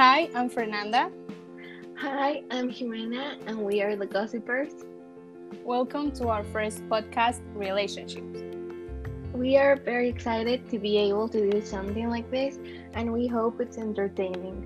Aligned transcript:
Hi, 0.00 0.30
I'm 0.34 0.48
Fernanda. 0.48 1.10
Hi, 1.98 2.42
I'm 2.50 2.70
Jimena, 2.70 3.36
and 3.46 3.58
we 3.58 3.82
are 3.82 3.96
the 3.96 4.06
Gossipers. 4.06 4.72
Welcome 5.62 6.10
to 6.12 6.28
our 6.28 6.42
first 6.42 6.88
podcast, 6.88 7.42
Relationships. 7.54 8.40
We 9.34 9.58
are 9.58 9.76
very 9.76 10.08
excited 10.08 10.70
to 10.70 10.78
be 10.78 10.96
able 10.96 11.28
to 11.28 11.50
do 11.50 11.60
something 11.60 12.08
like 12.08 12.30
this, 12.30 12.58
and 12.94 13.12
we 13.12 13.26
hope 13.26 13.60
it's 13.60 13.76
entertaining. 13.76 14.64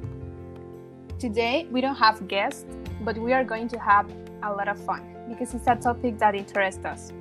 Today, 1.18 1.66
we 1.68 1.80
don't 1.80 1.96
have 1.96 2.28
guests, 2.28 2.64
but 3.00 3.18
we 3.18 3.32
are 3.32 3.42
going 3.42 3.66
to 3.70 3.78
have 3.80 4.08
a 4.44 4.52
lot 4.52 4.68
of 4.68 4.78
fun 4.84 5.02
because 5.28 5.52
it's 5.52 5.66
a 5.66 5.74
topic 5.74 6.16
that 6.20 6.36
interests 6.36 6.84
us. 6.84 7.12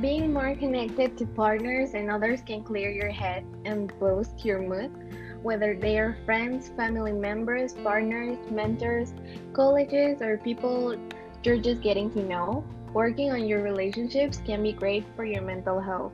Being 0.00 0.32
more 0.32 0.54
connected 0.54 1.18
to 1.18 1.26
partners 1.26 1.94
and 1.94 2.12
others 2.12 2.42
can 2.46 2.62
clear 2.62 2.92
your 2.92 3.10
head 3.10 3.44
and 3.64 3.92
boost 3.98 4.44
your 4.44 4.60
mood, 4.62 5.01
whether 5.42 5.74
they 5.74 5.98
are 5.98 6.16
friends, 6.24 6.70
family 6.76 7.12
members, 7.12 7.74
partners, 7.74 8.38
mentors, 8.50 9.12
colleges, 9.52 10.22
or 10.22 10.38
people 10.38 10.96
you're 11.44 11.58
just 11.58 11.82
getting 11.82 12.10
to 12.12 12.22
know. 12.22 12.64
Working 12.92 13.32
on 13.32 13.46
your 13.48 13.62
relationships 13.62 14.40
can 14.44 14.62
be 14.62 14.72
great 14.72 15.04
for 15.16 15.24
your 15.24 15.42
mental 15.42 15.80
health. 15.80 16.12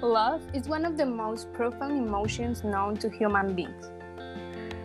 Love 0.00 0.42
is 0.52 0.68
one 0.68 0.84
of 0.84 0.96
the 0.96 1.06
most 1.06 1.52
profound 1.54 2.06
emotions 2.06 2.62
known 2.62 2.96
to 2.98 3.08
human 3.08 3.54
beings. 3.54 3.90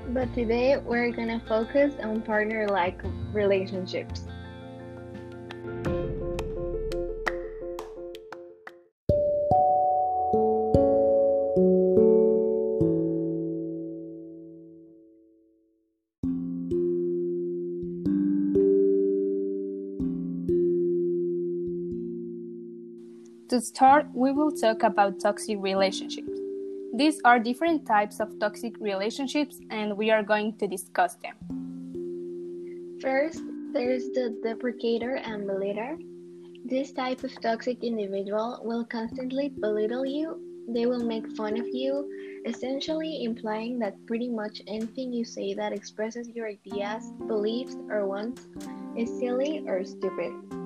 But 0.09 0.33
today 0.33 0.77
we're 0.77 1.11
gonna 1.11 1.41
focus 1.47 1.93
on 2.01 2.21
partner 2.21 2.67
like 2.67 3.01
relationships. 3.33 4.28
To 23.49 23.59
start, 23.59 24.05
we 24.13 24.31
will 24.31 24.51
talk 24.51 24.83
about 24.83 25.19
toxic 25.19 25.57
relationships. 25.59 26.29
These 26.93 27.19
are 27.25 27.39
different 27.39 27.83
types 27.83 28.19
of 28.19 28.39
toxic 28.39 28.75
relationships, 28.79 29.59
and 29.71 29.97
we 29.97 30.11
are 30.11 30.21
going 30.21 30.55
to 30.57 30.67
discuss 30.67 31.15
them. 31.15 31.33
First, 33.01 33.41
there's 33.73 34.03
the 34.09 34.37
deprecator 34.45 35.19
and 35.25 35.47
belitter. 35.47 35.97
This 36.63 36.91
type 36.91 37.23
of 37.23 37.31
toxic 37.41 37.83
individual 37.83 38.61
will 38.63 38.85
constantly 38.85 39.49
belittle 39.49 40.05
you. 40.05 40.39
They 40.71 40.85
will 40.85 41.03
make 41.03 41.35
fun 41.35 41.59
of 41.59 41.65
you, 41.73 42.05
essentially 42.45 43.23
implying 43.23 43.79
that 43.79 43.95
pretty 44.05 44.29
much 44.29 44.61
anything 44.67 45.11
you 45.11 45.25
say 45.25 45.55
that 45.55 45.73
expresses 45.73 46.29
your 46.29 46.47
ideas, 46.47 47.03
beliefs, 47.25 47.75
or 47.89 48.05
wants 48.05 48.45
is 48.95 49.09
silly 49.17 49.63
or 49.65 49.83
stupid. 49.83 50.58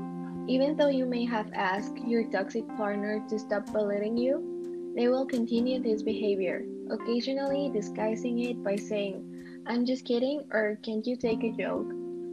Even 0.48 0.76
though 0.76 0.90
you 0.90 1.06
may 1.06 1.26
have 1.26 1.50
asked 1.54 1.98
your 2.00 2.30
toxic 2.30 2.68
partner 2.76 3.26
to 3.30 3.40
stop 3.40 3.66
belittling 3.72 4.18
you, 4.18 4.92
they 4.96 5.08
will 5.08 5.26
continue 5.26 5.82
this 5.82 6.04
behavior, 6.04 6.66
occasionally 6.92 7.72
disguising 7.74 8.40
it 8.40 8.64
by 8.64 8.76
saying, 8.76 9.24
I'm 9.66 9.86
just 9.86 10.04
kidding 10.04 10.44
or 10.52 10.78
can't 10.84 11.08
you 11.08 11.16
take 11.16 11.44
a 11.44 11.52
joke? 11.52 11.88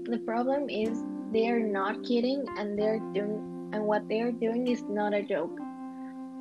The 0.04 0.18
problem 0.26 0.68
is 0.68 1.04
they 1.32 1.48
are 1.48 1.60
not 1.60 2.02
kidding 2.02 2.44
and 2.58 2.76
they're 2.76 2.98
doing 3.14 3.70
and 3.72 3.84
what 3.84 4.08
they 4.08 4.20
are 4.20 4.32
doing 4.32 4.66
is 4.66 4.82
not 4.82 5.14
a 5.14 5.22
joke. 5.22 5.56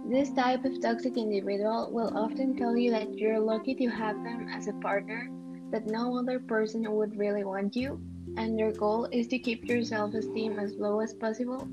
This 0.09 0.31
type 0.31 0.66
of 0.66 0.81
toxic 0.81 1.17
individual 1.17 1.89
will 1.92 2.17
often 2.17 2.56
tell 2.56 2.76
you 2.76 2.89
that 2.92 3.16
you're 3.16 3.39
lucky 3.39 3.76
to 3.76 3.88
have 3.88 4.16
them 4.23 4.48
as 4.50 4.67
a 4.67 4.73
partner, 4.73 5.30
that 5.72 5.86
no 5.86 6.17
other 6.17 6.39
person 6.39 6.92
would 6.92 7.16
really 7.16 7.44
want 7.44 7.76
you, 7.76 8.02
and 8.39 8.58
your 8.58 8.72
goal 8.72 9.05
is 9.11 9.27
to 9.27 9.38
keep 9.38 9.67
your 9.67 9.83
self 9.83 10.14
esteem 10.14 10.58
as 10.58 10.73
low 10.76 11.02
as 11.02 11.14
possible 11.14 11.67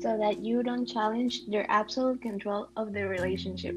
so 0.00 0.16
that 0.16 0.38
you 0.38 0.62
don't 0.62 0.86
challenge 0.86 1.46
their 1.46 1.66
absolute 1.70 2.20
control 2.22 2.68
of 2.76 2.92
the 2.94 3.06
relationship. 3.06 3.76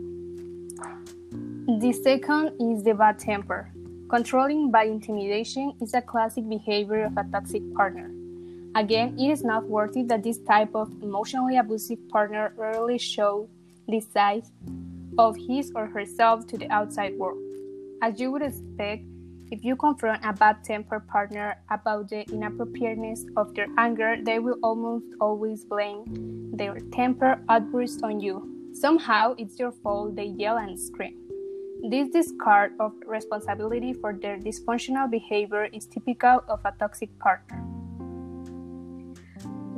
The 1.83 1.91
second 2.01 2.53
is 2.59 2.83
the 2.83 2.93
bad 2.93 3.19
temper. 3.19 3.69
Controlling 4.09 4.71
by 4.71 4.85
intimidation 4.85 5.73
is 5.81 5.93
a 5.93 6.01
classic 6.01 6.47
behavior 6.49 7.03
of 7.03 7.17
a 7.17 7.25
toxic 7.25 7.61
partner. 7.75 8.09
Again, 8.75 9.19
it 9.19 9.29
is 9.29 9.43
not 9.43 9.67
worth 9.67 9.97
it 9.97 10.07
that 10.07 10.23
this 10.23 10.39
type 10.39 10.73
of 10.73 10.89
emotionally 11.03 11.57
abusive 11.57 11.99
partner 12.09 12.53
rarely 12.55 12.97
shows 12.97 13.47
the 13.87 13.99
side 13.99 14.45
of 15.17 15.35
his 15.35 15.71
or 15.75 15.87
herself 15.87 16.47
to 16.47 16.57
the 16.57 16.71
outside 16.71 17.17
world. 17.17 17.39
As 18.01 18.19
you 18.19 18.31
would 18.31 18.43
expect, 18.43 19.03
if 19.51 19.65
you 19.65 19.75
confront 19.75 20.23
a 20.23 20.31
bad 20.31 20.63
tempered 20.63 21.07
partner 21.07 21.57
about 21.71 22.09
the 22.09 22.21
inappropriateness 22.29 23.25
of 23.35 23.55
their 23.55 23.67
anger, 23.77 24.17
they 24.21 24.37
will 24.37 24.57
almost 24.61 25.05
always 25.19 25.65
blame 25.65 26.03
their 26.53 26.77
temper 26.91 27.41
outburst 27.49 28.03
on 28.03 28.19
you. 28.19 28.69
Somehow 28.73 29.33
it's 29.37 29.57
your 29.57 29.71
fault, 29.71 30.15
they 30.15 30.25
yell 30.25 30.57
and 30.57 30.79
scream. 30.79 31.17
This 31.89 32.09
discard 32.09 32.73
of 32.79 32.93
responsibility 33.07 33.93
for 33.93 34.13
their 34.13 34.37
dysfunctional 34.37 35.09
behavior 35.09 35.65
is 35.73 35.87
typical 35.87 36.43
of 36.47 36.59
a 36.65 36.73
toxic 36.77 37.09
partner. 37.17 37.65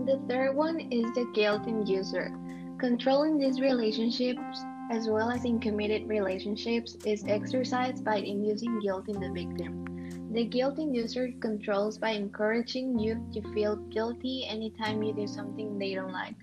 The 0.05 0.19
third 0.27 0.55
one 0.55 0.79
is 0.91 1.05
the 1.13 1.31
guilt 1.33 1.63
inducer. 1.63 2.35
Controlling 2.79 3.37
these 3.37 3.61
relationships, 3.61 4.65
as 4.91 5.07
well 5.07 5.31
as 5.31 5.45
in 5.45 5.57
committed 5.57 6.07
relationships, 6.09 6.97
is 7.05 7.23
exercised 7.25 8.03
by 8.03 8.17
inducing 8.17 8.77
guilt 8.81 9.07
in 9.07 9.19
the 9.21 9.31
victim. 9.31 9.85
The 10.33 10.43
guilt 10.43 10.77
inducer 10.77 11.39
controls 11.39 11.97
by 11.97 12.09
encouraging 12.11 12.99
you 12.99 13.25
to 13.33 13.41
feel 13.53 13.77
guilty 13.77 14.45
anytime 14.49 15.01
you 15.01 15.13
do 15.13 15.27
something 15.27 15.79
they 15.79 15.95
don't 15.95 16.11
like. 16.11 16.35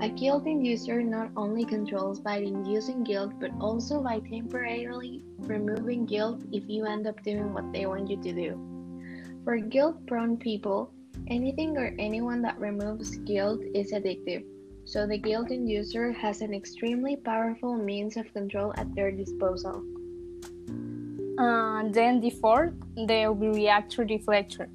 A 0.00 0.08
guilt 0.08 0.46
inducer 0.46 1.04
not 1.04 1.30
only 1.36 1.64
controls 1.64 2.18
by 2.18 2.38
inducing 2.38 3.04
guilt, 3.04 3.34
but 3.38 3.52
also 3.60 4.02
by 4.02 4.18
temporarily 4.18 5.22
removing 5.38 6.06
guilt 6.06 6.42
if 6.52 6.68
you 6.68 6.86
end 6.86 7.06
up 7.06 7.22
doing 7.22 7.54
what 7.54 7.72
they 7.72 7.86
want 7.86 8.10
you 8.10 8.20
to 8.20 8.32
do. 8.32 9.40
For 9.44 9.58
guilt 9.58 10.04
prone 10.08 10.36
people, 10.36 10.92
anything 11.28 11.76
or 11.76 11.94
anyone 12.00 12.42
that 12.42 12.58
removes 12.58 13.16
guilt 13.18 13.60
is 13.74 13.92
addictive. 13.92 14.44
So 14.86 15.04
the 15.04 15.18
guilt 15.18 15.48
inducer 15.48 16.14
has 16.14 16.42
an 16.42 16.54
extremely 16.54 17.16
powerful 17.16 17.76
means 17.76 18.16
of 18.16 18.32
control 18.32 18.72
at 18.76 18.94
their 18.94 19.10
disposal. 19.10 19.82
Uh, 21.36 21.82
then 21.90 22.20
the 22.20 22.30
fourth, 22.30 22.72
the 22.94 23.26
overreactor 23.26 24.08
deflector. 24.08 24.68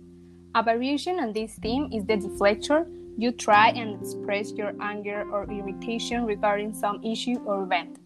A 0.53 0.63
variation 0.63 1.17
on 1.21 1.31
this 1.31 1.55
theme 1.63 1.87
is 1.93 2.03
the 2.05 2.17
deflector. 2.17 2.85
You 3.17 3.31
try 3.31 3.69
and 3.69 4.01
express 4.01 4.51
your 4.51 4.73
anger 4.81 5.25
or 5.31 5.49
irritation 5.49 6.25
regarding 6.25 6.73
some 6.73 7.01
issue 7.05 7.39
or 7.45 7.63
event. 7.63 7.97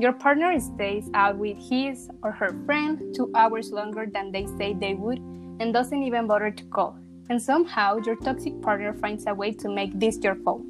Your 0.00 0.14
partner 0.14 0.58
stays 0.58 1.10
out 1.12 1.36
with 1.36 1.58
his 1.58 2.08
or 2.22 2.32
her 2.32 2.56
friend 2.64 3.14
two 3.14 3.30
hours 3.34 3.70
longer 3.70 4.06
than 4.10 4.32
they 4.32 4.46
say 4.56 4.72
they 4.72 4.94
would 4.94 5.18
and 5.60 5.74
doesn't 5.74 6.02
even 6.02 6.26
bother 6.26 6.50
to 6.50 6.64
call. 6.64 6.96
And 7.28 7.40
somehow 7.40 7.98
your 7.98 8.16
toxic 8.16 8.62
partner 8.62 8.94
finds 8.94 9.26
a 9.26 9.34
way 9.34 9.52
to 9.52 9.68
make 9.68 10.00
this 10.00 10.18
your 10.22 10.36
fault. 10.36 10.62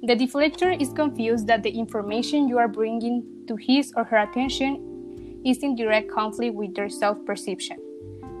The 0.00 0.14
deflector 0.14 0.80
is 0.80 0.92
confused 0.92 1.48
that 1.48 1.64
the 1.64 1.70
information 1.70 2.46
you 2.46 2.56
are 2.56 2.68
bringing 2.68 3.44
to 3.48 3.56
his 3.56 3.92
or 3.96 4.04
her 4.04 4.18
attention 4.18 5.42
is 5.44 5.58
in 5.64 5.74
direct 5.74 6.08
conflict 6.08 6.54
with 6.54 6.72
their 6.76 6.88
self 6.88 7.18
perception. 7.26 7.78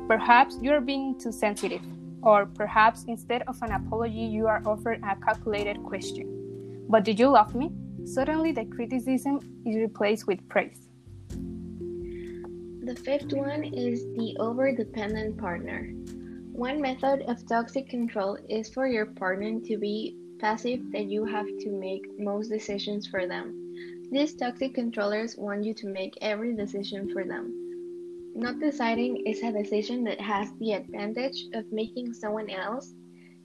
Perhaps 0.06 0.56
you 0.62 0.70
are 0.70 0.80
being 0.80 1.18
too 1.18 1.32
sensitive, 1.32 1.82
or 2.22 2.46
perhaps 2.46 3.06
instead 3.08 3.42
of 3.48 3.60
an 3.60 3.72
apology, 3.72 4.20
you 4.20 4.46
are 4.46 4.62
offered 4.64 5.02
a 5.02 5.16
calculated 5.16 5.82
question. 5.82 6.86
But 6.88 7.02
do 7.02 7.10
you 7.10 7.26
love 7.26 7.56
me? 7.56 7.72
Suddenly, 8.04 8.52
the 8.52 8.64
criticism 8.66 9.40
is 9.66 9.74
replaced 9.74 10.28
with 10.28 10.48
praise. 10.48 10.88
The 12.84 12.94
fifth 13.04 13.32
one 13.32 13.64
is 13.64 14.04
the 14.16 14.36
over 14.38 14.70
dependent 14.70 15.36
partner. 15.36 15.90
One 16.52 16.80
method 16.80 17.22
of 17.26 17.44
toxic 17.48 17.88
control 17.88 18.38
is 18.48 18.70
for 18.70 18.86
your 18.86 19.06
partner 19.06 19.58
to 19.58 19.76
be 19.76 20.16
passive 20.38 20.80
that 20.92 21.06
you 21.06 21.24
have 21.24 21.46
to 21.46 21.70
make 21.70 22.06
most 22.18 22.48
decisions 22.48 23.06
for 23.06 23.26
them. 23.26 23.74
These 24.10 24.34
toxic 24.34 24.74
controllers 24.74 25.36
want 25.36 25.64
you 25.64 25.74
to 25.74 25.86
make 25.86 26.16
every 26.20 26.54
decision 26.54 27.10
for 27.12 27.24
them. 27.24 27.54
Not 28.34 28.60
deciding 28.60 29.26
is 29.26 29.42
a 29.42 29.52
decision 29.52 30.04
that 30.04 30.20
has 30.20 30.50
the 30.60 30.72
advantage 30.72 31.46
of 31.54 31.70
making 31.72 32.14
someone 32.14 32.48
else, 32.48 32.94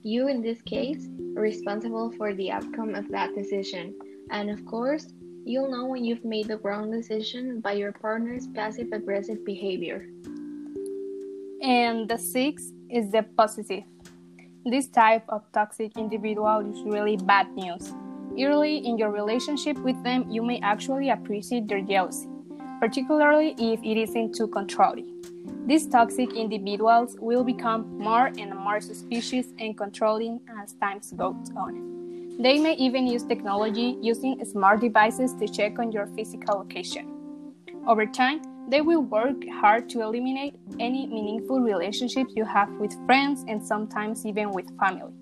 you 0.02 0.28
in 0.28 0.40
this 0.40 0.62
case, 0.62 1.08
responsible 1.34 2.12
for 2.12 2.34
the 2.34 2.50
outcome 2.50 2.94
of 2.94 3.08
that 3.10 3.34
decision. 3.34 3.94
And 4.30 4.50
of 4.50 4.64
course, 4.64 5.12
you'll 5.44 5.70
know 5.70 5.86
when 5.86 6.04
you've 6.04 6.24
made 6.24 6.48
the 6.48 6.58
wrong 6.58 6.90
decision 6.90 7.60
by 7.60 7.72
your 7.72 7.92
partner's 7.92 8.46
passive 8.46 8.88
aggressive 8.92 9.44
behavior. 9.44 10.06
And 11.60 12.08
the 12.08 12.18
sixth 12.18 12.72
is 12.90 13.10
the 13.10 13.22
possessive. 13.22 13.84
This 14.66 14.88
type 14.88 15.24
of 15.28 15.42
toxic 15.52 15.98
individual 15.98 16.60
is 16.60 16.80
really 16.84 17.18
bad 17.18 17.52
news. 17.54 17.92
Early 18.40 18.78
in 18.78 18.96
your 18.96 19.10
relationship 19.10 19.76
with 19.80 20.02
them, 20.02 20.24
you 20.30 20.42
may 20.42 20.58
actually 20.60 21.10
appreciate 21.10 21.68
their 21.68 21.82
jealousy, 21.82 22.30
particularly 22.80 23.54
if 23.58 23.82
it 23.84 23.98
isn't 23.98 24.34
too 24.34 24.48
controlling. 24.48 25.22
These 25.66 25.88
toxic 25.88 26.32
individuals 26.32 27.14
will 27.20 27.44
become 27.44 27.98
more 27.98 28.28
and 28.28 28.56
more 28.56 28.80
suspicious 28.80 29.48
and 29.58 29.76
controlling 29.76 30.40
as 30.58 30.72
time 30.80 31.00
goes 31.14 31.50
on. 31.54 32.38
They 32.40 32.58
may 32.58 32.72
even 32.76 33.06
use 33.06 33.22
technology 33.22 33.98
using 34.00 34.42
smart 34.46 34.80
devices 34.80 35.34
to 35.34 35.46
check 35.46 35.78
on 35.78 35.92
your 35.92 36.06
physical 36.16 36.60
location. 36.60 37.10
Over 37.86 38.06
time, 38.06 38.40
they 38.68 38.80
will 38.80 39.02
work 39.02 39.36
hard 39.60 39.88
to 39.90 40.00
eliminate 40.00 40.54
any 40.80 41.06
meaningful 41.06 41.60
relationships 41.60 42.32
you 42.34 42.44
have 42.44 42.70
with 42.80 42.94
friends 43.06 43.44
and 43.48 43.64
sometimes 43.64 44.24
even 44.24 44.50
with 44.52 44.66
family. 44.78 45.12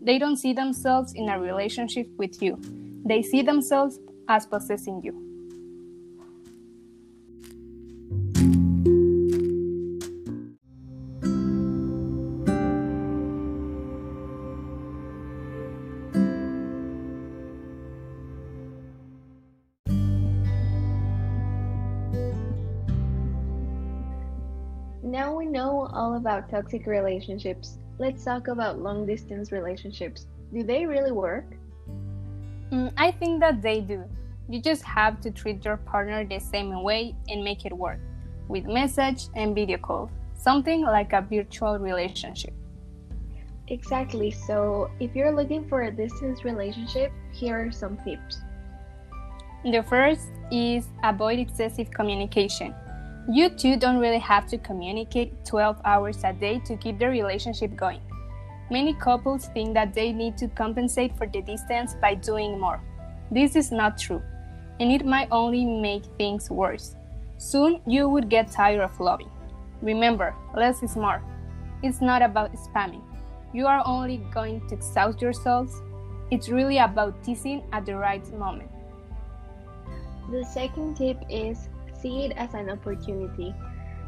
They 0.00 0.18
don't 0.18 0.36
see 0.36 0.52
themselves 0.52 1.14
in 1.14 1.28
a 1.28 1.40
relationship 1.40 2.06
with 2.18 2.42
you, 2.42 2.60
they 3.04 3.22
see 3.22 3.42
themselves 3.42 3.98
as 4.28 4.46
possessing 4.46 5.00
you. 5.02 5.23
Know 25.54 25.88
all 25.94 26.16
about 26.16 26.50
toxic 26.50 26.84
relationships. 26.86 27.78
Let's 27.98 28.24
talk 28.24 28.48
about 28.48 28.80
long 28.80 29.06
distance 29.06 29.52
relationships. 29.52 30.26
Do 30.52 30.64
they 30.64 30.84
really 30.84 31.12
work? 31.12 31.46
Mm, 32.72 32.92
I 32.98 33.12
think 33.12 33.40
that 33.40 33.62
they 33.62 33.80
do. 33.80 34.02
You 34.48 34.60
just 34.60 34.82
have 34.82 35.20
to 35.22 35.30
treat 35.30 35.64
your 35.64 35.76
partner 35.76 36.24
the 36.24 36.40
same 36.40 36.82
way 36.82 37.14
and 37.28 37.42
make 37.42 37.64
it 37.64 37.72
work 37.72 38.00
with 38.48 38.66
message 38.66 39.28
and 39.36 39.54
video 39.54 39.78
call, 39.78 40.10
something 40.34 40.82
like 40.82 41.12
a 41.12 41.22
virtual 41.22 41.78
relationship. 41.78 42.52
Exactly. 43.68 44.30
So, 44.30 44.90
if 45.00 45.14
you're 45.14 45.32
looking 45.32 45.66
for 45.68 45.84
a 45.84 45.90
distance 45.90 46.44
relationship, 46.44 47.12
here 47.32 47.56
are 47.56 47.72
some 47.72 47.96
tips. 48.04 48.42
The 49.64 49.82
first 49.82 50.28
is 50.50 50.88
avoid 51.02 51.38
excessive 51.38 51.90
communication. 51.90 52.74
You 53.26 53.48
two 53.48 53.78
don't 53.78 54.00
really 54.00 54.18
have 54.18 54.46
to 54.48 54.58
communicate 54.58 55.46
12 55.46 55.80
hours 55.86 56.22
a 56.24 56.34
day 56.34 56.60
to 56.66 56.76
keep 56.76 56.98
the 56.98 57.08
relationship 57.08 57.74
going. 57.74 58.02
Many 58.70 58.92
couples 58.92 59.46
think 59.54 59.72
that 59.72 59.94
they 59.94 60.12
need 60.12 60.36
to 60.38 60.48
compensate 60.48 61.16
for 61.16 61.26
the 61.26 61.40
distance 61.40 61.94
by 62.02 62.14
doing 62.14 62.60
more. 62.60 62.82
This 63.30 63.56
is 63.56 63.72
not 63.72 63.96
true, 63.96 64.20
and 64.78 64.92
it 64.92 65.06
might 65.06 65.28
only 65.30 65.64
make 65.64 66.04
things 66.18 66.50
worse. 66.50 66.96
Soon 67.38 67.80
you 67.86 68.10
would 68.10 68.28
get 68.28 68.52
tired 68.52 68.80
of 68.80 69.00
loving. 69.00 69.30
Remember, 69.80 70.34
less 70.54 70.82
is 70.82 70.94
more. 70.94 71.22
It's 71.82 72.02
not 72.02 72.20
about 72.20 72.52
spamming. 72.52 73.02
You 73.54 73.66
are 73.66 73.82
only 73.86 74.18
going 74.34 74.68
to 74.68 74.74
exhaust 74.74 75.22
yourselves. 75.22 75.80
It's 76.30 76.50
really 76.50 76.76
about 76.76 77.24
teasing 77.24 77.62
at 77.72 77.86
the 77.86 77.96
right 77.96 78.26
moment. 78.34 78.70
The 80.30 80.44
second 80.44 80.96
tip 80.96 81.18
is 81.30 81.68
see 82.04 82.26
it 82.26 82.36
as 82.36 82.52
an 82.52 82.68
opportunity. 82.68 83.54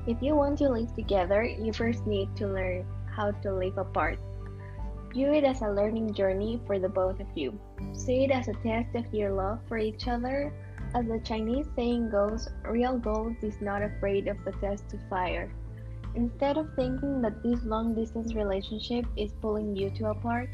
If 0.06 0.20
you 0.20 0.36
want 0.36 0.58
to 0.58 0.68
live 0.68 0.94
together, 0.94 1.42
you 1.42 1.72
first 1.72 2.06
need 2.06 2.36
to 2.36 2.46
learn 2.46 2.84
how 3.08 3.30
to 3.30 3.54
live 3.54 3.78
apart. 3.78 4.18
View 5.14 5.32
it 5.32 5.44
as 5.44 5.62
a 5.62 5.72
learning 5.72 6.12
journey 6.12 6.60
for 6.66 6.78
the 6.78 6.90
both 6.90 7.18
of 7.20 7.26
you. 7.34 7.58
See 7.94 8.24
it 8.24 8.30
as 8.30 8.48
a 8.48 8.60
test 8.60 8.94
of 8.94 9.14
your 9.14 9.32
love 9.32 9.60
for 9.66 9.78
each 9.78 10.08
other. 10.08 10.52
As 10.94 11.06
the 11.06 11.20
Chinese 11.24 11.66
saying 11.74 12.10
goes, 12.10 12.50
real 12.68 12.98
gold 12.98 13.36
is 13.40 13.62
not 13.62 13.80
afraid 13.80 14.28
of 14.28 14.36
the 14.44 14.52
test 14.60 14.90
to 14.90 14.98
fire. 15.08 15.50
Instead 16.14 16.58
of 16.58 16.68
thinking 16.76 17.22
that 17.22 17.42
this 17.42 17.64
long 17.64 17.94
distance 17.94 18.34
relationship 18.34 19.06
is 19.16 19.32
pulling 19.40 19.74
you 19.74 19.88
two 19.88 20.06
apart, 20.06 20.50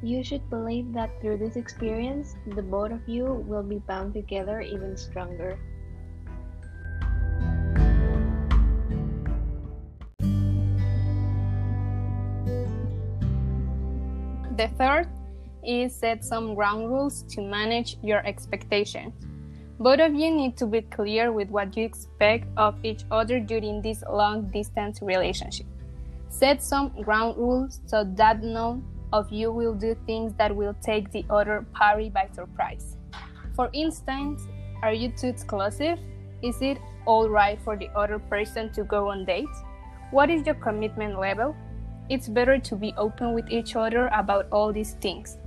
you 0.00 0.22
should 0.22 0.48
believe 0.48 0.92
that 0.92 1.20
through 1.20 1.38
this 1.38 1.56
experience, 1.56 2.36
the 2.54 2.62
both 2.62 2.92
of 2.92 3.08
you 3.08 3.44
will 3.48 3.64
be 3.64 3.82
bound 3.88 4.14
together 4.14 4.60
even 4.60 4.96
stronger. 4.96 5.58
The 14.56 14.68
third 14.78 15.08
is 15.66 15.96
set 15.96 16.24
some 16.24 16.54
ground 16.54 16.88
rules 16.88 17.22
to 17.30 17.40
manage 17.40 17.96
your 18.02 18.24
expectations. 18.24 19.12
Both 19.80 19.98
of 19.98 20.14
you 20.14 20.30
need 20.30 20.56
to 20.58 20.66
be 20.66 20.82
clear 20.82 21.32
with 21.32 21.48
what 21.48 21.76
you 21.76 21.84
expect 21.84 22.46
of 22.56 22.76
each 22.84 23.02
other 23.10 23.40
during 23.40 23.82
this 23.82 24.04
long 24.08 24.52
distance 24.52 25.02
relationship. 25.02 25.66
Set 26.28 26.62
some 26.62 26.90
ground 27.02 27.36
rules 27.36 27.80
so 27.86 28.04
that 28.14 28.44
none 28.44 28.84
of 29.12 29.32
you 29.32 29.50
will 29.50 29.74
do 29.74 29.96
things 30.06 30.32
that 30.38 30.54
will 30.54 30.76
take 30.80 31.10
the 31.10 31.24
other 31.30 31.66
party 31.72 32.08
by 32.08 32.28
surprise. 32.32 32.96
For 33.56 33.70
instance, 33.72 34.42
are 34.82 34.92
you 34.92 35.08
too 35.08 35.28
exclusive? 35.28 35.98
Is 36.42 36.62
it 36.62 36.78
alright 37.08 37.60
for 37.62 37.76
the 37.76 37.88
other 37.96 38.20
person 38.20 38.72
to 38.74 38.84
go 38.84 39.10
on 39.10 39.24
dates? 39.24 39.58
What 40.12 40.30
is 40.30 40.46
your 40.46 40.54
commitment 40.54 41.18
level? 41.18 41.56
It's 42.10 42.28
better 42.28 42.58
to 42.58 42.76
be 42.76 42.92
open 42.98 43.32
with 43.32 43.50
each 43.50 43.76
other 43.76 44.08
about 44.12 44.46
all 44.52 44.72
these 44.72 44.92
things. 45.00 45.38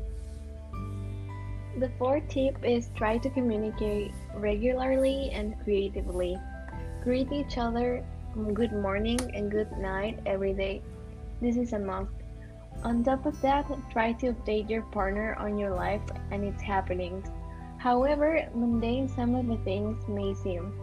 The 1.77 1.91
fourth 1.99 2.27
tip 2.29 2.57
is 2.63 2.89
try 2.95 3.19
to 3.19 3.29
communicate 3.29 4.11
regularly 4.33 5.29
and 5.31 5.53
creatively. 5.63 6.35
Greet 7.03 7.31
each 7.31 7.59
other 7.59 8.03
mm, 8.35 8.53
good 8.53 8.73
morning 8.73 9.19
and 9.35 9.51
good 9.51 9.71
night 9.77 10.19
every 10.25 10.53
day. 10.53 10.81
This 11.39 11.57
is 11.57 11.73
a 11.73 11.79
must. 11.79 12.09
On 12.83 13.03
top 13.03 13.27
of 13.27 13.39
that, 13.41 13.69
try 13.91 14.13
to 14.13 14.33
update 14.33 14.69
your 14.69 14.81
partner 14.89 15.35
on 15.35 15.57
your 15.57 15.75
life 15.75 16.01
and 16.31 16.43
its 16.43 16.61
happenings. 16.61 17.27
However 17.77 18.49
mundane 18.55 19.07
some 19.07 19.35
of 19.35 19.45
the 19.45 19.57
things 19.57 20.01
may 20.07 20.33
seem. 20.33 20.73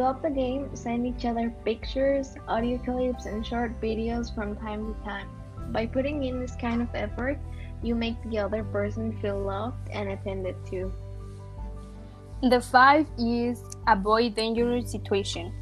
Up 0.00 0.22
the 0.22 0.30
game, 0.30 0.74
send 0.74 1.06
each 1.06 1.26
other 1.26 1.52
pictures, 1.64 2.34
audio 2.48 2.78
clips, 2.78 3.26
and 3.26 3.44
short 3.44 3.78
videos 3.80 4.34
from 4.34 4.56
time 4.56 4.94
to 4.94 5.00
time. 5.04 5.28
By 5.70 5.86
putting 5.86 6.24
in 6.24 6.40
this 6.40 6.56
kind 6.56 6.80
of 6.80 6.88
effort, 6.94 7.38
you 7.82 7.94
make 7.94 8.16
the 8.24 8.38
other 8.38 8.64
person 8.64 9.12
feel 9.20 9.38
loved 9.38 9.90
and 9.92 10.08
attended 10.08 10.56
to. 10.70 10.90
The 12.42 12.60
five 12.60 13.06
is 13.18 13.62
avoid 13.86 14.34
dangerous 14.34 14.90
situations. 14.90 15.52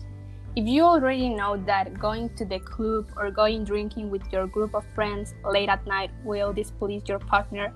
If 0.54 0.66
you 0.66 0.85
already 0.85 1.28
know 1.28 1.57
that 1.66 1.99
going 1.99 2.31
to 2.37 2.45
the 2.45 2.61
club 2.61 3.11
or 3.16 3.31
going 3.31 3.64
drinking 3.64 4.11
with 4.11 4.23
your 4.33 4.47
group 4.47 4.75
of 4.75 4.85
friends 4.95 5.35
late 5.45 5.69
at 5.69 5.85
night 5.87 6.11
will 6.25 6.52
displease 6.52 7.02
your 7.09 7.19
partner, 7.19 7.73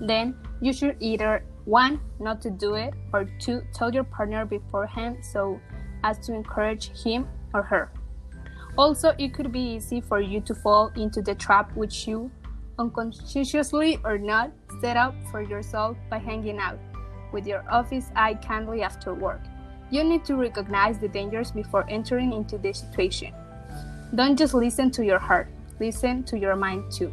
then 0.00 0.36
you 0.60 0.72
should 0.72 0.96
either 1.00 1.44
1. 1.64 1.98
not 2.20 2.42
to 2.42 2.50
do 2.50 2.74
it, 2.74 2.92
or 3.12 3.24
2. 3.40 3.62
tell 3.72 3.92
your 3.92 4.04
partner 4.04 4.44
beforehand 4.44 5.24
so 5.24 5.58
as 6.04 6.18
to 6.18 6.34
encourage 6.34 6.90
him 7.02 7.26
or 7.52 7.62
her. 7.62 7.90
Also, 8.76 9.14
it 9.18 9.32
could 9.32 9.50
be 9.50 9.74
easy 9.76 10.00
for 10.00 10.20
you 10.20 10.40
to 10.42 10.54
fall 10.54 10.92
into 10.96 11.22
the 11.22 11.34
trap 11.34 11.74
which 11.74 12.06
you, 12.06 12.30
unconsciously 12.78 13.98
or 14.04 14.18
not, 14.18 14.52
set 14.80 14.96
up 14.96 15.14
for 15.30 15.40
yourself 15.42 15.96
by 16.10 16.18
hanging 16.18 16.58
out 16.58 16.78
with 17.32 17.46
your 17.46 17.64
office 17.70 18.10
eye 18.14 18.34
candidly 18.34 18.82
after 18.82 19.14
work. 19.14 19.40
You 19.90 20.04
need 20.04 20.24
to 20.26 20.36
recognize 20.36 20.98
the 20.98 21.08
dangers 21.08 21.50
before 21.50 21.88
entering 21.88 22.32
into 22.32 22.58
the 22.58 22.72
situation. 22.72 23.32
Don't 24.14 24.36
just 24.36 24.54
listen 24.54 24.90
to 24.92 25.04
your 25.04 25.18
heart, 25.18 25.48
listen 25.80 26.22
to 26.24 26.38
your 26.38 26.56
mind 26.56 26.92
too. 26.92 27.12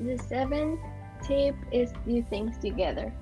The 0.00 0.18
seventh 0.18 0.80
tip 1.22 1.54
is 1.70 1.92
do 2.06 2.22
things 2.28 2.58
together. 2.58 3.12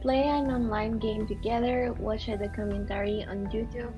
Play 0.00 0.28
an 0.28 0.50
online 0.50 0.98
game 0.98 1.26
together, 1.26 1.92
watch 1.98 2.28
a 2.28 2.36
documentary 2.38 3.22
on 3.28 3.46
YouTube. 3.48 3.92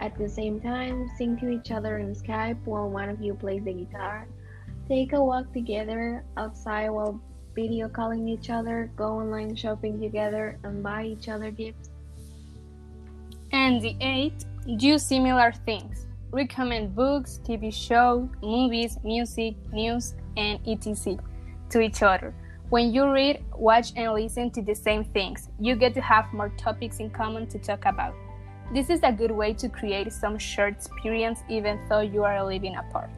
At 0.00 0.16
the 0.16 0.26
same 0.26 0.60
time, 0.60 1.10
sing 1.18 1.36
to 1.40 1.50
each 1.50 1.70
other 1.70 2.00
on 2.00 2.14
Skype 2.14 2.56
while 2.64 2.88
one 2.88 3.10
of 3.10 3.20
you 3.20 3.34
plays 3.34 3.62
the 3.62 3.74
guitar. 3.74 4.26
Take 4.88 5.12
a 5.12 5.22
walk 5.22 5.52
together 5.52 6.24
outside 6.38 6.88
while 6.88 7.20
video 7.54 7.86
calling 7.90 8.28
each 8.28 8.48
other, 8.48 8.90
go 8.96 9.18
online 9.20 9.54
shopping 9.54 10.00
together, 10.00 10.58
and 10.64 10.82
buy 10.82 11.04
each 11.04 11.28
other 11.28 11.50
gifts. 11.50 11.90
And 13.52 13.82
the 13.82 13.96
eighth, 14.00 14.46
do 14.78 14.96
similar 14.98 15.52
things. 15.66 16.06
Recommend 16.30 16.94
books, 16.94 17.40
TV 17.44 17.70
shows, 17.74 18.26
movies, 18.42 18.96
music, 19.04 19.54
news, 19.70 20.14
and 20.38 20.60
etc. 20.66 21.18
to 21.68 21.80
each 21.80 22.02
other. 22.02 22.32
When 22.70 22.94
you 22.94 23.10
read, 23.10 23.42
watch, 23.56 23.92
and 23.96 24.12
listen 24.12 24.52
to 24.52 24.62
the 24.62 24.76
same 24.76 25.02
things, 25.02 25.48
you 25.58 25.74
get 25.74 25.92
to 25.94 26.00
have 26.00 26.32
more 26.32 26.50
topics 26.50 27.00
in 27.00 27.10
common 27.10 27.48
to 27.48 27.58
talk 27.58 27.84
about. 27.84 28.14
This 28.72 28.90
is 28.90 29.00
a 29.02 29.10
good 29.10 29.32
way 29.32 29.54
to 29.54 29.68
create 29.68 30.12
some 30.12 30.38
shared 30.38 30.76
experience 30.76 31.42
even 31.48 31.80
though 31.88 31.98
you 31.98 32.22
are 32.22 32.44
living 32.44 32.76
apart. 32.76 33.10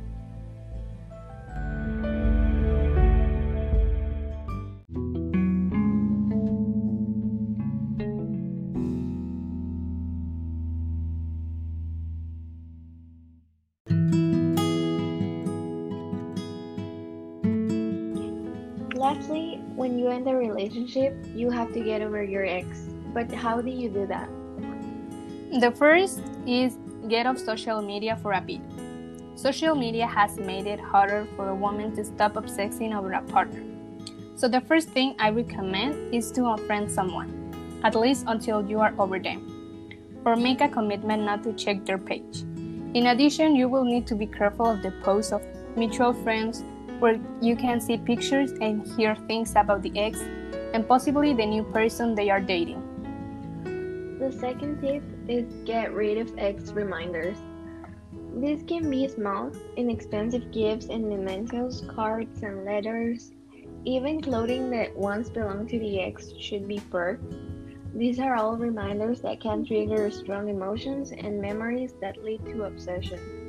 End 20.12 20.28
a 20.28 20.36
relationship, 20.36 21.16
you 21.34 21.50
have 21.50 21.72
to 21.72 21.80
get 21.80 22.02
over 22.02 22.22
your 22.22 22.44
ex. 22.44 22.66
But 23.12 23.32
how 23.32 23.60
do 23.60 23.70
you 23.70 23.88
do 23.88 24.06
that? 24.06 24.28
The 25.60 25.70
first 25.72 26.20
is 26.46 26.78
get 27.08 27.26
off 27.26 27.38
social 27.38 27.82
media 27.82 28.16
for 28.22 28.32
a 28.32 28.40
bit. 28.40 28.60
Social 29.34 29.74
media 29.74 30.06
has 30.06 30.36
made 30.36 30.66
it 30.66 30.78
harder 30.78 31.26
for 31.36 31.48
a 31.48 31.54
woman 31.54 31.96
to 31.96 32.04
stop 32.04 32.36
obsessing 32.36 32.92
over 32.94 33.12
a 33.12 33.22
partner. 33.22 33.64
So, 34.36 34.48
the 34.48 34.60
first 34.60 34.88
thing 34.88 35.14
I 35.18 35.30
recommend 35.30 36.14
is 36.14 36.30
to 36.32 36.42
unfriend 36.42 36.90
someone, 36.90 37.30
at 37.82 37.94
least 37.94 38.24
until 38.28 38.64
you 38.68 38.80
are 38.80 38.94
over 38.98 39.18
them, 39.18 39.40
or 40.24 40.36
make 40.36 40.60
a 40.60 40.68
commitment 40.68 41.22
not 41.22 41.42
to 41.44 41.52
check 41.54 41.84
their 41.84 41.98
page. 41.98 42.42
In 42.94 43.06
addition, 43.06 43.56
you 43.56 43.68
will 43.68 43.84
need 43.84 44.06
to 44.08 44.14
be 44.14 44.26
careful 44.26 44.66
of 44.66 44.82
the 44.82 44.90
posts 45.02 45.32
of 45.32 45.42
mutual 45.76 46.12
friends 46.12 46.64
where 47.02 47.18
you 47.40 47.56
can 47.56 47.80
see 47.80 47.98
pictures 47.98 48.52
and 48.60 48.86
hear 48.94 49.16
things 49.26 49.54
about 49.56 49.82
the 49.82 49.90
ex 49.98 50.20
and 50.72 50.86
possibly 50.86 51.34
the 51.34 51.44
new 51.44 51.64
person 51.64 52.14
they 52.14 52.30
are 52.30 52.40
dating. 52.40 52.80
The 54.20 54.30
second 54.30 54.80
tip 54.80 55.02
is 55.26 55.52
get 55.64 55.92
rid 55.92 56.18
of 56.18 56.32
ex 56.38 56.70
reminders. 56.70 57.36
These 58.36 58.62
can 58.62 58.88
be 58.88 59.08
small, 59.08 59.50
inexpensive 59.76 60.52
gifts 60.52 60.86
and 60.90 61.08
mementos, 61.08 61.84
cards 61.92 62.40
and 62.44 62.64
letters. 62.64 63.32
Even 63.84 64.22
clothing 64.22 64.70
that 64.70 64.96
once 64.96 65.28
belonged 65.28 65.70
to 65.70 65.80
the 65.80 66.00
ex 66.02 66.32
should 66.38 66.68
be 66.68 66.78
perked. 66.78 67.34
These 67.96 68.20
are 68.20 68.36
all 68.36 68.56
reminders 68.56 69.20
that 69.22 69.40
can 69.40 69.66
trigger 69.66 70.08
strong 70.12 70.48
emotions 70.48 71.10
and 71.10 71.42
memories 71.42 71.94
that 72.00 72.22
lead 72.22 72.44
to 72.46 72.62
obsession. 72.62 73.41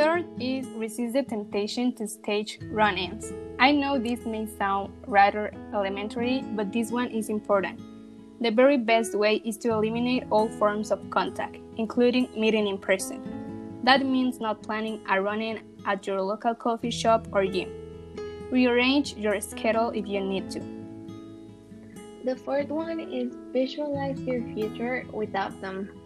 Third 0.00 0.24
is 0.40 0.66
resist 0.68 1.12
the 1.12 1.22
temptation 1.22 1.94
to 1.94 2.08
stage 2.08 2.58
run 2.70 2.96
ins. 2.96 3.34
I 3.58 3.70
know 3.70 3.98
this 3.98 4.24
may 4.24 4.46
sound 4.46 4.94
rather 5.06 5.52
elementary, 5.74 6.42
but 6.56 6.72
this 6.72 6.90
one 6.90 7.08
is 7.08 7.28
important. 7.28 7.78
The 8.40 8.50
very 8.50 8.78
best 8.78 9.14
way 9.14 9.42
is 9.44 9.58
to 9.58 9.72
eliminate 9.72 10.24
all 10.30 10.48
forms 10.48 10.90
of 10.90 11.10
contact, 11.10 11.58
including 11.76 12.30
meeting 12.34 12.66
in 12.66 12.78
person. 12.78 13.20
That 13.84 14.06
means 14.06 14.40
not 14.40 14.62
planning 14.62 15.02
a 15.06 15.20
run 15.20 15.42
in 15.42 15.60
at 15.84 16.06
your 16.06 16.22
local 16.22 16.54
coffee 16.54 16.90
shop 16.90 17.28
or 17.32 17.44
gym. 17.44 17.68
Rearrange 18.50 19.16
your 19.16 19.38
schedule 19.42 19.90
if 19.90 20.06
you 20.06 20.20
need 20.20 20.50
to. 20.52 20.60
The 22.24 22.36
fourth 22.36 22.68
one 22.68 23.00
is 23.00 23.34
visualize 23.52 24.18
your 24.22 24.42
future 24.54 25.04
without 25.12 25.60
them. 25.60 25.99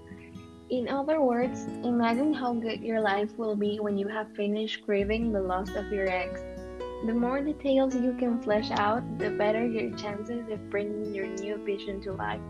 In 0.75 0.89
other 0.89 1.21
words, 1.21 1.67
imagine 1.85 2.35
how 2.35 2.53
good 2.53 2.81
your 2.81 3.01
life 3.01 3.31
will 3.39 3.55
be 3.55 3.79
when 3.79 3.97
you 3.97 4.09
have 4.09 4.35
finished 4.35 4.85
grieving 4.85 5.31
the 5.31 5.41
loss 5.41 5.71
of 5.77 5.93
your 5.93 6.09
ex. 6.11 6.41
The 7.07 7.15
more 7.15 7.41
details 7.41 7.95
you 7.95 8.13
can 8.19 8.43
flesh 8.43 8.73
out, 8.73 9.05
the 9.21 9.31
better 9.31 9.65
your 9.65 9.97
chances 9.97 10.51
of 10.51 10.71
bringing 10.71 11.15
your 11.15 11.29
new 11.29 11.59
vision 11.65 12.01
to 12.01 12.13
life. 12.15 12.41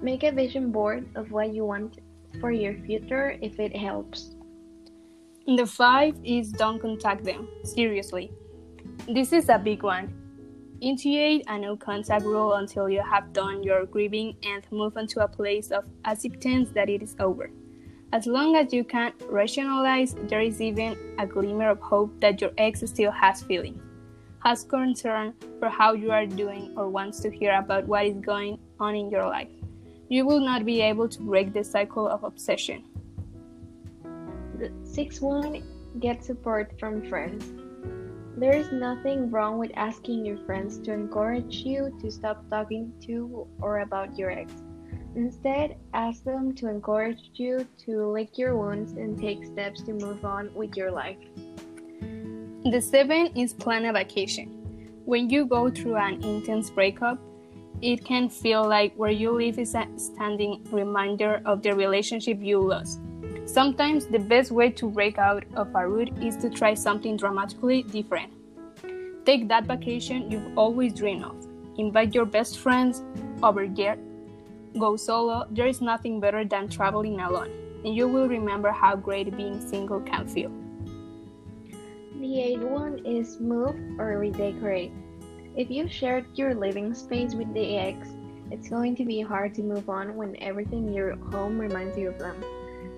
Make 0.00 0.22
a 0.22 0.30
vision 0.30 0.70
board 0.70 1.08
of 1.16 1.32
what 1.32 1.52
you 1.52 1.64
want 1.64 1.98
for 2.40 2.52
your 2.52 2.74
future 2.86 3.36
if 3.42 3.58
it 3.58 3.74
helps. 3.74 4.36
The 5.44 5.66
five 5.66 6.14
is 6.22 6.52
don't 6.52 6.78
contact 6.78 7.24
them. 7.24 7.48
Seriously. 7.64 8.30
This 9.08 9.32
is 9.32 9.48
a 9.48 9.58
big 9.58 9.82
one. 9.82 10.14
Initiate 10.82 11.44
a 11.46 11.56
no 11.56 11.76
contact 11.76 12.24
rule 12.24 12.54
until 12.54 12.90
you 12.90 13.04
have 13.08 13.32
done 13.32 13.62
your 13.62 13.86
grieving 13.86 14.34
and 14.42 14.66
move 14.72 14.96
on 14.96 15.06
to 15.06 15.22
a 15.22 15.28
place 15.28 15.70
of 15.70 15.84
acceptance 16.04 16.70
that 16.70 16.88
it 16.88 17.04
is 17.04 17.14
over. 17.20 17.52
As 18.12 18.26
long 18.26 18.56
as 18.56 18.72
you 18.72 18.82
can 18.82 19.12
rationalize, 19.28 20.16
there 20.22 20.40
is 20.40 20.60
even 20.60 20.98
a 21.20 21.26
glimmer 21.26 21.70
of 21.70 21.78
hope 21.78 22.20
that 22.20 22.40
your 22.40 22.50
ex 22.58 22.80
still 22.80 23.12
has 23.12 23.44
feelings, 23.44 23.80
has 24.40 24.64
concern 24.64 25.34
for 25.60 25.68
how 25.68 25.92
you 25.92 26.10
are 26.10 26.26
doing, 26.26 26.74
or 26.76 26.88
wants 26.88 27.20
to 27.20 27.30
hear 27.30 27.56
about 27.56 27.86
what 27.86 28.04
is 28.04 28.16
going 28.16 28.58
on 28.80 28.96
in 28.96 29.08
your 29.08 29.28
life. 29.28 29.54
You 30.08 30.26
will 30.26 30.40
not 30.40 30.66
be 30.66 30.80
able 30.80 31.08
to 31.08 31.22
break 31.22 31.52
the 31.52 31.62
cycle 31.62 32.08
of 32.08 32.24
obsession. 32.24 32.82
The 34.58 34.72
sixth 34.82 35.22
one 35.22 35.62
get 36.00 36.24
support 36.24 36.76
from 36.80 37.08
friends. 37.08 37.61
There 38.36 38.56
is 38.56 38.72
nothing 38.72 39.30
wrong 39.30 39.58
with 39.58 39.72
asking 39.76 40.24
your 40.24 40.38
friends 40.46 40.78
to 40.80 40.92
encourage 40.92 41.56
you 41.56 41.96
to 42.00 42.10
stop 42.10 42.48
talking 42.48 42.92
to 43.02 43.46
or 43.60 43.80
about 43.80 44.18
your 44.18 44.30
ex. 44.30 44.52
Instead, 45.14 45.76
ask 45.92 46.24
them 46.24 46.54
to 46.54 46.68
encourage 46.68 47.30
you 47.34 47.66
to 47.84 48.06
lick 48.10 48.38
your 48.38 48.56
wounds 48.56 48.92
and 48.92 49.20
take 49.20 49.44
steps 49.44 49.82
to 49.82 49.92
move 49.92 50.24
on 50.24 50.52
with 50.54 50.74
your 50.76 50.90
life. 50.90 51.18
The 52.64 52.80
seven 52.80 53.26
is 53.36 53.52
plan 53.52 53.84
a 53.84 53.92
vacation. 53.92 54.48
When 55.04 55.28
you 55.28 55.44
go 55.44 55.68
through 55.68 55.96
an 55.96 56.24
intense 56.24 56.70
breakup, 56.70 57.18
it 57.82 58.02
can 58.04 58.30
feel 58.30 58.66
like 58.66 58.94
where 58.94 59.10
you 59.10 59.32
live 59.32 59.58
is 59.58 59.74
a 59.74 59.86
standing 59.96 60.64
reminder 60.70 61.42
of 61.44 61.62
the 61.62 61.74
relationship 61.74 62.38
you 62.40 62.60
lost. 62.60 63.00
Sometimes 63.52 64.06
the 64.06 64.18
best 64.18 64.50
way 64.50 64.70
to 64.70 64.88
break 64.88 65.18
out 65.18 65.44
of 65.56 65.68
a 65.74 65.86
rut 65.86 66.08
is 66.22 66.38
to 66.38 66.48
try 66.48 66.72
something 66.72 67.18
dramatically 67.18 67.82
different. 67.82 68.32
Take 69.26 69.46
that 69.48 69.66
vacation 69.66 70.30
you've 70.30 70.56
always 70.56 70.94
dreamed 70.94 71.24
of. 71.24 71.36
Invite 71.76 72.14
your 72.14 72.24
best 72.24 72.60
friends 72.60 73.02
over 73.42 73.68
there. 73.68 73.98
Go 74.78 74.96
solo. 74.96 75.44
There 75.50 75.66
is 75.66 75.82
nothing 75.82 76.18
better 76.18 76.46
than 76.46 76.70
traveling 76.70 77.20
alone, 77.20 77.50
and 77.84 77.94
you 77.94 78.08
will 78.08 78.26
remember 78.26 78.70
how 78.70 78.96
great 78.96 79.36
being 79.36 79.60
single 79.60 80.00
can 80.00 80.26
feel. 80.26 80.50
The 82.20 82.40
eighth 82.40 82.62
one 82.62 83.04
is 83.04 83.38
move 83.38 83.76
or 83.98 84.16
redecorate. 84.16 84.92
If 85.58 85.70
you 85.70 85.90
shared 85.90 86.24
your 86.38 86.54
living 86.54 86.94
space 86.94 87.34
with 87.34 87.52
the 87.52 87.76
ex, 87.76 88.08
it's 88.50 88.70
going 88.70 88.96
to 88.96 89.04
be 89.04 89.20
hard 89.20 89.54
to 89.56 89.62
move 89.62 89.90
on 89.90 90.16
when 90.16 90.40
everything 90.40 90.88
in 90.88 90.94
your 90.94 91.16
home 91.16 91.58
reminds 91.58 91.98
you 91.98 92.08
of 92.08 92.18
them. 92.18 92.42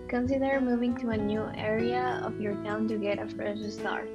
Consider 0.08 0.60
moving 0.60 0.96
to 0.98 1.10
a 1.10 1.16
new 1.16 1.44
area 1.56 2.20
of 2.22 2.40
your 2.40 2.54
town 2.62 2.86
to 2.88 2.96
get 2.96 3.18
a 3.18 3.26
fresh 3.26 3.58
start. 3.68 4.08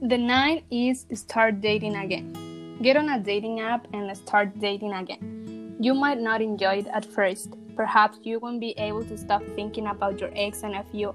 The 0.00 0.16
nine 0.16 0.62
is 0.70 1.06
start 1.14 1.60
dating 1.60 1.96
again. 1.96 2.78
Get 2.80 2.96
on 2.96 3.08
a 3.08 3.18
dating 3.18 3.58
app 3.60 3.88
and 3.92 4.16
start 4.16 4.58
dating 4.60 4.92
again. 4.92 5.76
You 5.80 5.94
might 5.94 6.20
not 6.20 6.40
enjoy 6.40 6.78
it 6.78 6.86
at 6.86 7.04
first. 7.04 7.54
Perhaps 7.74 8.18
you 8.22 8.38
won't 8.38 8.60
be 8.60 8.74
able 8.78 9.04
to 9.04 9.18
stop 9.18 9.42
thinking 9.56 9.88
about 9.88 10.20
your 10.20 10.30
ex 10.36 10.62
and 10.62 10.76
a 10.76 10.84
few 10.84 11.14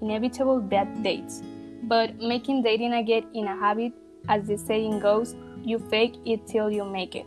inevitable 0.00 0.60
bad 0.60 1.02
dates. 1.04 1.42
But 1.84 2.18
making 2.18 2.62
dating 2.62 2.94
again 2.94 3.26
in 3.34 3.46
a 3.46 3.56
habit, 3.56 3.92
as 4.28 4.48
the 4.48 4.58
saying 4.58 4.98
goes, 4.98 5.36
you 5.62 5.78
fake 5.78 6.16
it 6.24 6.46
till 6.46 6.70
you 6.70 6.84
make 6.84 7.14
it. 7.14 7.26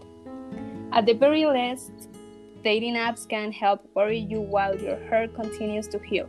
At 0.91 1.05
the 1.05 1.13
very 1.13 1.46
least, 1.46 1.91
dating 2.63 2.95
apps 2.95 3.27
can 3.27 3.51
help 3.51 3.87
worry 3.95 4.19
you 4.19 4.41
while 4.41 4.75
your 4.75 4.97
hurt 5.07 5.33
continues 5.35 5.87
to 5.89 5.99
heal. 5.99 6.27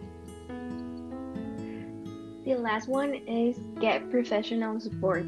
The 2.44 2.54
last 2.54 2.88
one 2.88 3.14
is 3.14 3.58
get 3.80 4.11
professional 4.11 4.80
support. 4.80 5.26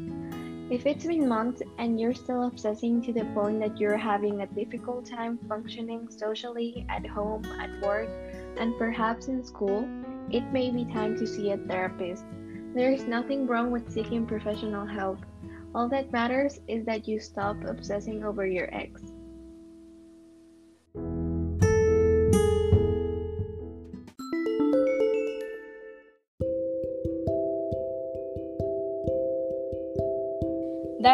If 0.71 0.85
it's 0.85 1.05
been 1.05 1.27
months 1.27 1.61
and 1.77 1.99
you're 1.99 2.13
still 2.13 2.47
obsessing 2.47 3.01
to 3.03 3.11
the 3.11 3.25
point 3.35 3.59
that 3.59 3.77
you're 3.77 3.97
having 3.97 4.41
a 4.41 4.47
difficult 4.47 5.05
time 5.05 5.37
functioning 5.49 6.09
socially 6.09 6.85
at 6.89 7.05
home, 7.05 7.43
at 7.59 7.69
work, 7.81 8.09
and 8.57 8.77
perhaps 8.77 9.27
in 9.27 9.43
school, 9.43 9.87
it 10.31 10.43
may 10.53 10.71
be 10.71 10.85
time 10.85 11.17
to 11.17 11.27
see 11.27 11.51
a 11.51 11.57
therapist. 11.57 12.23
There 12.73 12.91
is 12.91 13.03
nothing 13.03 13.47
wrong 13.47 13.69
with 13.69 13.91
seeking 13.91 14.25
professional 14.25 14.85
help. 14.85 15.19
All 15.75 15.89
that 15.89 16.13
matters 16.13 16.61
is 16.69 16.85
that 16.85 17.05
you 17.05 17.19
stop 17.19 17.57
obsessing 17.65 18.23
over 18.23 18.45
your 18.45 18.73
ex. 18.73 19.10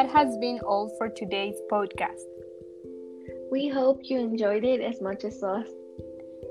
That 0.07 0.25
has 0.25 0.37
been 0.37 0.59
all 0.59 0.87
for 0.97 1.09
today's 1.09 1.59
podcast. 1.69 2.23
We 3.51 3.67
hope 3.67 3.99
you 4.03 4.19
enjoyed 4.19 4.63
it 4.63 4.79
as 4.79 5.01
much 5.01 5.25
as 5.25 5.43
us. 5.43 5.67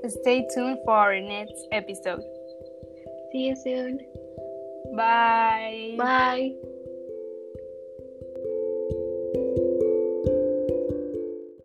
Stay 0.07 0.47
tuned 0.53 0.77
for 0.85 0.93
our 0.93 1.19
next 1.19 1.67
episode. 1.71 2.21
See 3.31 3.47
you 3.47 3.55
soon. 3.55 3.99
Bye. 4.95 5.95
Bye. 5.97 6.51